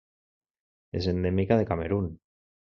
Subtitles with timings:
[1.01, 2.09] És endèmica de Camerun.